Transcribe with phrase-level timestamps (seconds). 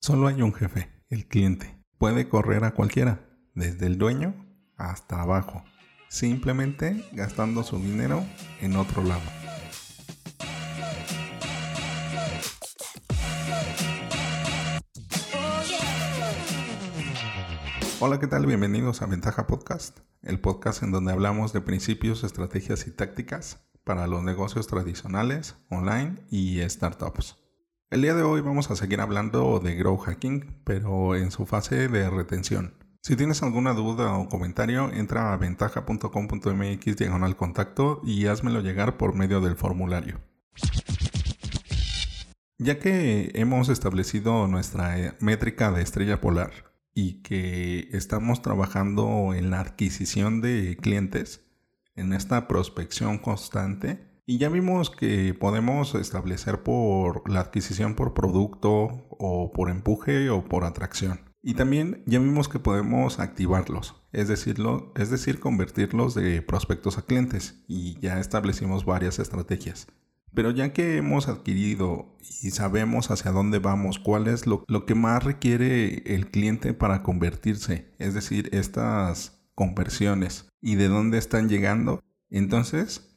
[0.00, 1.76] Solo hay un jefe, el cliente.
[1.98, 5.64] Puede correr a cualquiera, desde el dueño hasta abajo,
[6.08, 8.24] simplemente gastando su dinero
[8.60, 9.20] en otro lado.
[17.98, 18.46] Hola, ¿qué tal?
[18.46, 24.06] Bienvenidos a Ventaja Podcast, el podcast en donde hablamos de principios, estrategias y tácticas para
[24.06, 27.47] los negocios tradicionales, online y startups.
[27.90, 31.88] El día de hoy vamos a seguir hablando de Grow Hacking, pero en su fase
[31.88, 32.74] de retención.
[33.00, 39.14] Si tienes alguna duda o comentario, entra a ventaja.com.mx diagonal contacto y házmelo llegar por
[39.14, 40.20] medio del formulario.
[42.58, 46.52] Ya que hemos establecido nuestra eh, métrica de estrella polar
[46.92, 51.42] y que estamos trabajando en la adquisición de clientes,
[51.96, 59.06] en esta prospección constante, y ya vimos que podemos establecer por la adquisición por producto
[59.08, 61.22] o por empuje o por atracción.
[61.42, 67.64] Y también ya vimos que podemos activarlos, es, es decir, convertirlos de prospectos a clientes.
[67.68, 69.86] Y ya establecimos varias estrategias.
[70.34, 74.94] Pero ya que hemos adquirido y sabemos hacia dónde vamos, cuál es lo, lo que
[74.94, 82.02] más requiere el cliente para convertirse, es decir, estas conversiones y de dónde están llegando,
[82.28, 83.08] entonces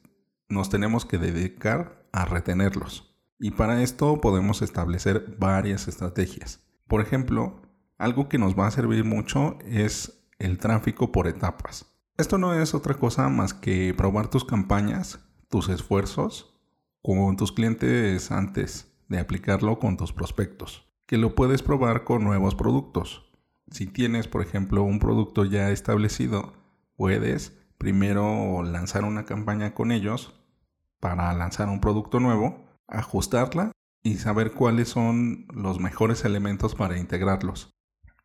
[0.52, 3.16] nos tenemos que dedicar a retenerlos.
[3.38, 6.62] Y para esto podemos establecer varias estrategias.
[6.86, 7.62] Por ejemplo,
[7.98, 11.86] algo que nos va a servir mucho es el tráfico por etapas.
[12.18, 16.60] Esto no es otra cosa más que probar tus campañas, tus esfuerzos
[17.02, 22.54] con tus clientes antes de aplicarlo con tus prospectos, que lo puedes probar con nuevos
[22.54, 23.32] productos.
[23.70, 26.52] Si tienes, por ejemplo, un producto ya establecido,
[26.96, 30.41] puedes primero lanzar una campaña con ellos
[31.02, 33.72] para lanzar un producto nuevo, ajustarla
[34.04, 37.72] y saber cuáles son los mejores elementos para integrarlos.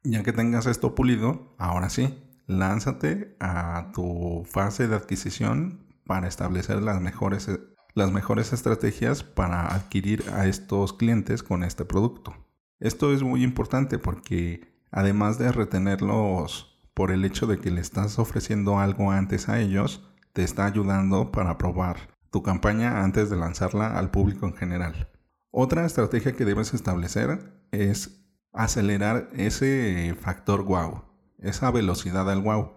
[0.03, 6.83] Ya que tengas esto pulido, ahora sí, lánzate a tu fase de adquisición para establecer
[6.83, 7.49] las mejores,
[7.95, 12.35] las mejores estrategias para adquirir a estos clientes con este producto.
[12.79, 18.19] Esto es muy importante porque además de retenerlos por el hecho de que le estás
[18.19, 23.97] ofreciendo algo antes a ellos, te está ayudando para probar tu campaña antes de lanzarla
[23.97, 25.09] al público en general.
[25.51, 31.03] Otra estrategia que debes establecer es acelerar ese factor wow,
[31.39, 32.73] esa velocidad al wow,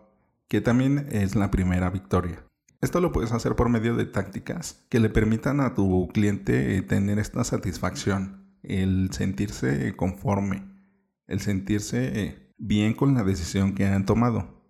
[0.48, 2.44] que también es la primera victoria.
[2.80, 7.18] Esto lo puedes hacer por medio de tácticas que le permitan a tu cliente tener
[7.18, 10.64] esta satisfacción, el sentirse conforme,
[11.26, 14.64] el sentirse bien con la decisión que han tomado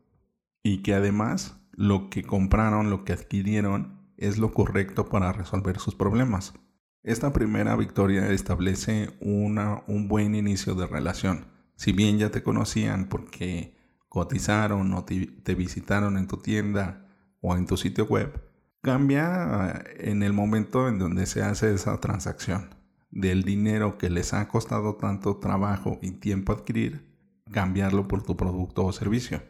[0.62, 5.94] y que además lo que compraron, lo que adquirieron, es lo correcto para resolver sus
[5.94, 6.54] problemas.
[7.02, 11.46] Esta primera victoria establece una, un buen inicio de relación.
[11.74, 13.74] Si bien ya te conocían porque
[14.08, 17.06] cotizaron o te, te visitaron en tu tienda
[17.40, 18.42] o en tu sitio web,
[18.82, 22.74] cambia eh, en el momento en donde se hace esa transacción.
[23.10, 27.10] Del dinero que les ha costado tanto trabajo y tiempo adquirir,
[27.50, 29.42] cambiarlo por tu producto o servicio.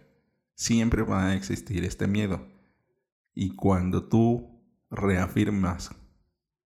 [0.55, 2.47] Siempre va a existir este miedo.
[3.35, 4.60] Y cuando tú
[4.91, 5.95] reafirmas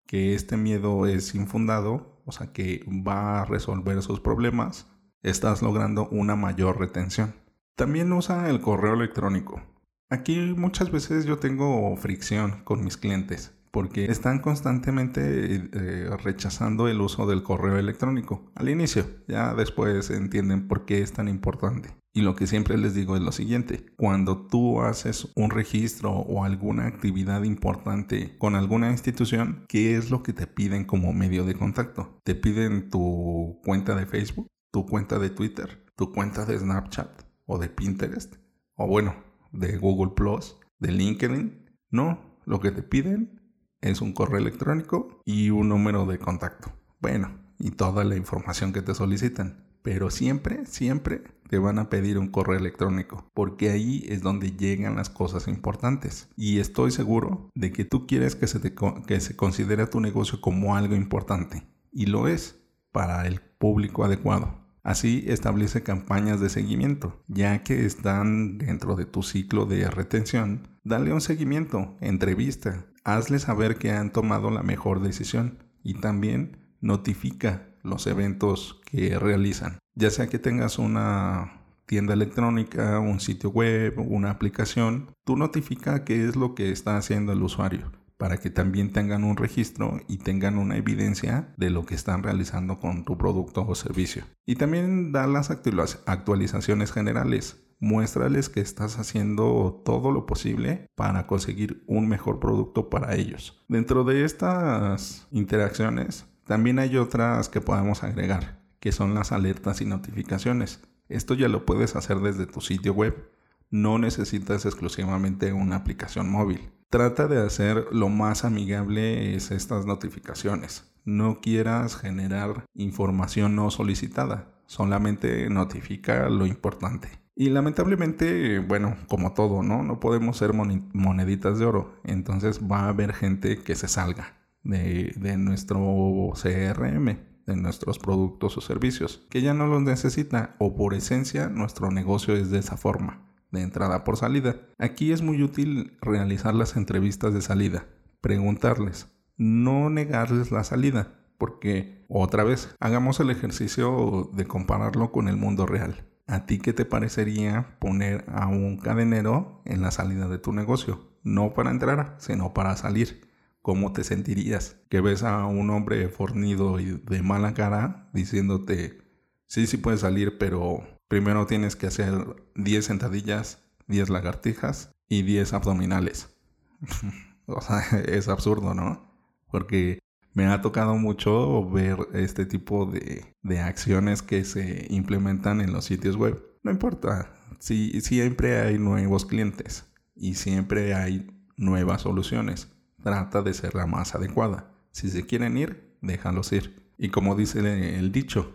[0.06, 4.86] que este miedo es infundado, o sea que va a resolver sus problemas,
[5.22, 7.34] estás logrando una mayor retención.
[7.76, 9.62] También usa el correo electrónico.
[10.10, 15.20] Aquí muchas veces yo tengo fricción con mis clientes porque están constantemente
[15.56, 19.04] eh, rechazando el uso del correo electrónico al inicio.
[19.26, 21.92] Ya después entienden por qué es tan importante.
[22.12, 26.44] Y lo que siempre les digo es lo siguiente, cuando tú haces un registro o
[26.44, 31.56] alguna actividad importante con alguna institución, ¿qué es lo que te piden como medio de
[31.56, 32.20] contacto?
[32.22, 37.58] Te piden tu cuenta de Facebook, tu cuenta de Twitter, tu cuenta de Snapchat o
[37.58, 38.36] de Pinterest,
[38.76, 39.16] o bueno,
[39.50, 41.76] de Google Plus, de LinkedIn.
[41.90, 43.40] No, lo que te piden
[43.84, 46.72] es un correo electrónico y un número de contacto.
[47.00, 49.62] Bueno, y toda la información que te solicitan.
[49.82, 54.96] Pero siempre, siempre te van a pedir un correo electrónico, porque ahí es donde llegan
[54.96, 56.30] las cosas importantes.
[56.36, 58.74] Y estoy seguro de que tú quieres que se, te,
[59.06, 61.66] que se considere tu negocio como algo importante.
[61.92, 62.58] Y lo es
[62.90, 64.64] para el público adecuado.
[64.82, 70.68] Así establece campañas de seguimiento, ya que están dentro de tu ciclo de retención.
[70.84, 77.68] Dale un seguimiento, entrevista, hazle saber que han tomado la mejor decisión y también notifica
[77.82, 79.78] los eventos que realizan.
[79.94, 86.26] Ya sea que tengas una tienda electrónica, un sitio web, una aplicación, tú notifica qué
[86.26, 90.56] es lo que está haciendo el usuario para que también tengan un registro y tengan
[90.56, 94.24] una evidencia de lo que están realizando con tu producto o servicio.
[94.46, 97.63] Y también da las actualizaciones generales.
[97.84, 103.62] Muéstrales que estás haciendo todo lo posible para conseguir un mejor producto para ellos.
[103.68, 109.84] Dentro de estas interacciones, también hay otras que podemos agregar, que son las alertas y
[109.84, 110.80] notificaciones.
[111.10, 113.30] Esto ya lo puedes hacer desde tu sitio web.
[113.70, 116.70] No necesitas exclusivamente una aplicación móvil.
[116.88, 120.90] Trata de hacer lo más amigable estas notificaciones.
[121.04, 124.54] No quieras generar información no solicitada.
[124.64, 127.23] Solamente notifica lo importante.
[127.36, 129.82] Y lamentablemente, bueno, como todo, ¿no?
[129.82, 131.94] No podemos ser moneditas de oro.
[132.04, 138.56] Entonces va a haber gente que se salga de, de nuestro CRM, de nuestros productos
[138.56, 142.76] o servicios, que ya no los necesita o por esencia nuestro negocio es de esa
[142.76, 144.56] forma de entrada por salida.
[144.78, 147.86] Aquí es muy útil realizar las entrevistas de salida,
[148.20, 155.36] preguntarles, no negarles la salida, porque otra vez, hagamos el ejercicio de compararlo con el
[155.36, 156.06] mundo real.
[156.26, 161.10] ¿A ti qué te parecería poner a un cadenero en la salida de tu negocio?
[161.22, 163.28] No para entrar, sino para salir.
[163.62, 164.76] ¿Cómo te sentirías?
[164.88, 168.98] Que ves a un hombre fornido y de mala cara diciéndote,
[169.46, 172.12] sí, sí puedes salir, pero Primero tienes que hacer
[172.56, 176.34] 10 sentadillas, 10 lagartijas y 10 abdominales.
[177.46, 179.14] o sea, es absurdo, ¿no?
[179.50, 180.00] Porque
[180.34, 185.84] me ha tocado mucho ver este tipo de, de, acciones que se implementan en los
[185.84, 186.42] sitios web.
[186.62, 189.84] No importa, si, siempre hay nuevos clientes
[190.14, 192.68] y siempre hay nuevas soluciones.
[193.02, 194.70] Trata de ser la más adecuada.
[194.90, 196.84] Si se quieren ir, déjalos ir.
[196.98, 197.60] Y como dice
[197.98, 198.54] el dicho,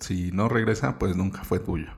[0.00, 1.88] si no regresa, pues nunca fue tuyo.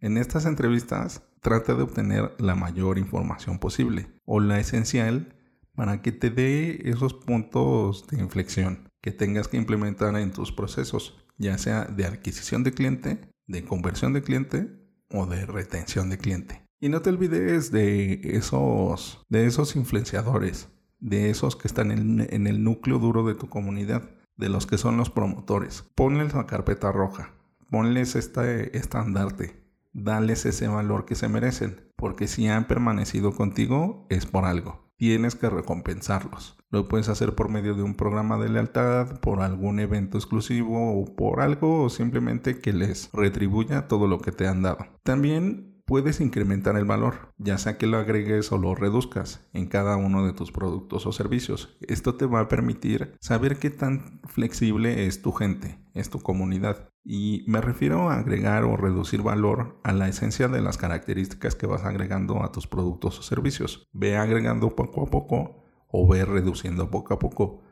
[0.00, 5.34] En estas entrevistas, trata de obtener la mayor información posible o la esencial
[5.74, 11.22] para que te dé esos puntos de inflexión que tengas que implementar en tus procesos,
[11.36, 14.70] ya sea de adquisición de cliente, de conversión de cliente
[15.10, 16.64] o de retención de cliente.
[16.80, 20.68] Y no te olvides de esos, de esos influenciadores,
[21.00, 24.78] de esos que están en, en el núcleo duro de tu comunidad de los que
[24.78, 25.84] son los promotores.
[25.94, 27.32] Ponles la carpeta roja,
[27.70, 29.62] ponles este estandarte,
[29.92, 34.83] dales ese valor que se merecen, porque si han permanecido contigo es por algo.
[34.96, 36.56] Tienes que recompensarlos.
[36.70, 41.14] Lo puedes hacer por medio de un programa de lealtad, por algún evento exclusivo o
[41.14, 44.86] por algo simplemente que les retribuya todo lo que te han dado.
[45.02, 49.96] También puedes incrementar el valor, ya sea que lo agregues o lo reduzcas en cada
[49.96, 51.76] uno de tus productos o servicios.
[51.80, 56.88] Esto te va a permitir saber qué tan flexible es tu gente, es tu comunidad.
[57.04, 61.66] Y me refiero a agregar o reducir valor a la esencia de las características que
[61.66, 63.86] vas agregando a tus productos o servicios.
[63.92, 67.62] Ve agregando poco a poco o ve reduciendo poco a poco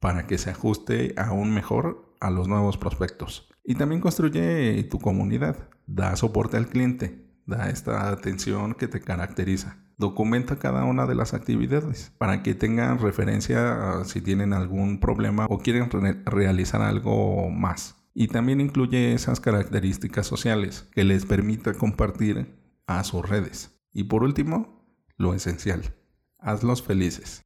[0.00, 3.48] para que se ajuste aún mejor a los nuevos prospectos.
[3.64, 9.76] Y también construye tu comunidad, da soporte al cliente, da esta atención que te caracteriza.
[9.98, 15.58] Documenta cada una de las actividades para que tengan referencia si tienen algún problema o
[15.58, 15.90] quieren
[16.24, 17.99] realizar algo más.
[18.14, 23.80] Y también incluye esas características sociales que les permita compartir a sus redes.
[23.92, 24.84] Y por último,
[25.16, 25.94] lo esencial,
[26.38, 27.42] hazlos felices.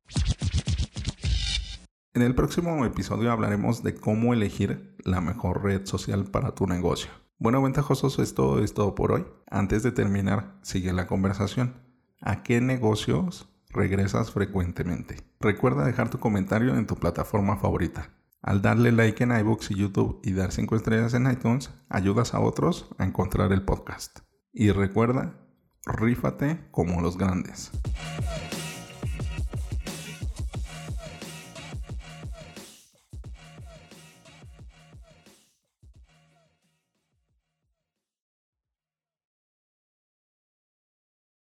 [2.15, 7.11] En el próximo episodio hablaremos de cómo elegir la mejor red social para tu negocio.
[7.39, 9.27] Bueno, ventajosos, esto es todo por hoy.
[9.51, 11.75] Antes de terminar, sigue la conversación.
[12.21, 15.17] ¿A qué negocios regresas frecuentemente?
[15.41, 18.11] Recuerda dejar tu comentario en tu plataforma favorita.
[18.45, 22.41] Al darle like en iBooks y YouTube y dar 5 estrellas en iTunes, ayudas a
[22.41, 24.19] otros a encontrar el podcast.
[24.53, 25.41] Y recuerda,
[25.87, 27.73] rífate como los grandes.